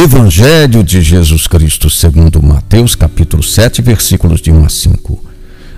Evangelho 0.00 0.84
de 0.84 1.02
Jesus 1.02 1.48
Cristo, 1.48 1.90
segundo 1.90 2.40
Mateus, 2.40 2.94
capítulo 2.94 3.42
7, 3.42 3.82
versículos 3.82 4.40
de 4.40 4.52
1 4.52 4.64
a 4.64 4.68
5. 4.68 5.24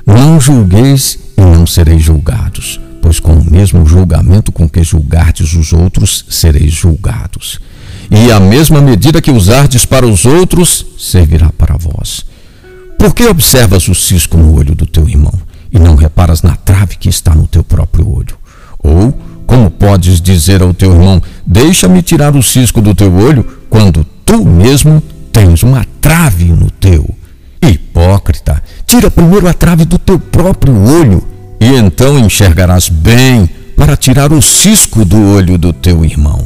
Não 0.05 0.39
julgueis 0.39 1.19
e 1.39 1.41
não 1.41 1.67
sereis 1.67 2.03
julgados, 2.03 2.79
pois 3.01 3.19
com 3.19 3.33
o 3.33 3.51
mesmo 3.51 3.87
julgamento 3.87 4.53
com 4.53 4.69
que 4.69 4.85
julgardes 4.85 5.55
os 5.55 5.73
outros, 5.73 6.27
sereis 6.29 6.71
julgados. 6.71 7.61
E 8.11 8.31
a 8.31 8.39
mesma 8.39 8.83
medida 8.83 9.23
que 9.23 9.31
usardes 9.31 9.87
para 9.87 10.07
os 10.07 10.27
outros, 10.27 10.85
servirá 10.99 11.51
para 11.57 11.79
vós. 11.79 12.27
Por 12.99 13.15
que 13.15 13.25
observas 13.25 13.89
o 13.89 13.95
cisco 13.95 14.37
no 14.37 14.55
olho 14.55 14.75
do 14.75 14.85
teu 14.85 15.09
irmão 15.09 15.33
e 15.73 15.79
não 15.79 15.97
reparas 15.97 16.43
na 16.43 16.57
trave 16.57 16.97
que 16.97 17.09
está 17.09 17.35
no 17.35 17.49
teu 17.49 17.65
próprio 17.65 18.07
olho? 18.07 18.40
Podes 19.91 20.21
dizer 20.21 20.63
ao 20.63 20.73
teu 20.73 20.93
irmão, 20.93 21.21
deixa-me 21.45 22.01
tirar 22.01 22.37
o 22.37 22.43
cisco 22.45 22.81
do 22.81 22.95
teu 22.95 23.13
olho, 23.13 23.45
quando 23.69 24.07
tu 24.25 24.45
mesmo 24.45 25.03
tens 25.33 25.65
uma 25.65 25.85
trave 26.01 26.45
no 26.45 26.71
teu. 26.71 27.13
Hipócrita, 27.61 28.63
tira 28.87 29.11
primeiro 29.11 29.49
a 29.49 29.53
trave 29.53 29.85
do 29.85 29.99
teu 29.99 30.17
próprio 30.17 30.81
olho, 30.81 31.25
e 31.61 31.67
então 31.75 32.17
enxergarás 32.21 32.89
bem 32.89 33.51
para 33.77 33.97
tirar 33.97 34.33
o 34.33 34.41
cisco 34.41 35.05
do 35.05 35.21
olho 35.35 35.59
do 35.59 35.73
teu 35.73 36.05
irmão. 36.05 36.41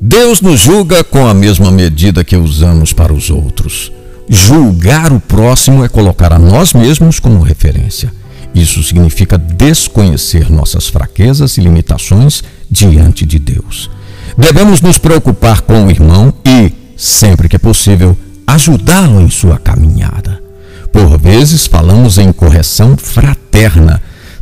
Deus 0.00 0.40
nos 0.40 0.60
julga 0.60 1.02
com 1.02 1.26
a 1.26 1.34
mesma 1.34 1.72
medida 1.72 2.22
que 2.22 2.36
usamos 2.36 2.92
para 2.92 3.12
os 3.12 3.30
outros. 3.30 3.90
Julgar 4.28 5.12
o 5.12 5.18
próximo 5.18 5.84
é 5.84 5.88
colocar 5.88 6.32
a 6.32 6.38
nós 6.38 6.72
mesmos 6.72 7.18
como 7.18 7.42
referência. 7.42 8.12
Isso 8.56 8.82
significa 8.82 9.36
desconhecer 9.36 10.50
nossas 10.50 10.88
fraquezas 10.88 11.58
e 11.58 11.60
limitações 11.60 12.42
diante 12.70 13.26
de 13.26 13.38
Deus. 13.38 13.90
Devemos 14.36 14.80
nos 14.80 14.96
preocupar 14.96 15.60
com 15.60 15.84
o 15.84 15.90
irmão 15.90 16.32
e, 16.42 16.72
sempre 16.96 17.50
que 17.50 17.58
possível, 17.58 18.16
ajudá-lo 18.46 19.20
em 19.20 19.28
sua 19.28 19.58
caminhada. 19.58 20.42
Por 20.90 21.18
vezes 21.18 21.66
falamos 21.66 22.16
em 22.16 22.32
correção 22.32 22.96
fraterna. 22.96 24.00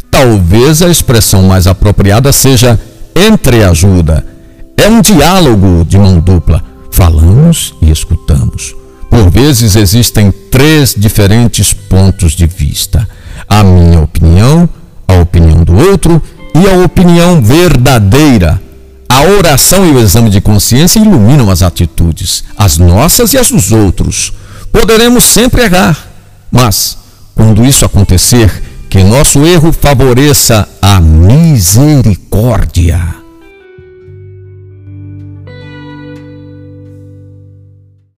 Talvez 0.08 0.80
a 0.80 0.88
expressão 0.88 1.42
mais 1.42 1.66
apropriada 1.66 2.32
seja 2.32 2.78
entreajuda. 3.16 4.24
É 4.76 4.88
um 4.88 5.00
diálogo 5.00 5.84
de 5.84 5.98
mão 5.98 6.20
dupla. 6.20 6.62
Falamos 6.92 7.74
e 7.82 7.90
escutamos. 7.90 8.76
Por 9.10 9.28
vezes 9.28 9.74
existem 9.74 10.32
três 10.52 10.94
diferentes 10.96 11.72
pontos 11.72 12.32
de 12.32 12.46
vista: 12.46 13.08
a 13.48 13.62
minha 13.62 14.00
opinião, 14.00 14.68
a 15.06 15.14
opinião 15.14 15.62
do 15.64 15.73
outro 15.88 16.22
e 16.54 16.68
a 16.68 16.84
opinião 16.84 17.42
verdadeira. 17.42 18.62
A 19.08 19.22
oração 19.22 19.86
e 19.86 19.92
o 19.92 20.00
exame 20.00 20.28
de 20.30 20.40
consciência 20.40 20.98
iluminam 20.98 21.48
as 21.50 21.62
atitudes, 21.62 22.42
as 22.56 22.78
nossas 22.78 23.32
e 23.32 23.38
as 23.38 23.50
dos 23.50 23.72
outros. 23.72 24.32
Poderemos 24.72 25.24
sempre 25.24 25.62
errar, 25.62 25.96
mas, 26.50 26.98
quando 27.34 27.64
isso 27.64 27.84
acontecer, 27.84 28.62
que 28.90 29.02
nosso 29.02 29.44
erro 29.44 29.72
favoreça 29.72 30.68
a 30.80 31.00
misericórdia. 31.00 33.23